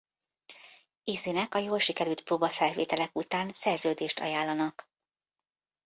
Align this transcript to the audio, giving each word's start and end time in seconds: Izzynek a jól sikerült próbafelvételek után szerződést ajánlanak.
Izzynek 1.03 1.55
a 1.55 1.57
jól 1.59 1.79
sikerült 1.79 2.21
próbafelvételek 2.21 3.15
után 3.15 3.53
szerződést 3.53 4.19
ajánlanak. 4.19 4.89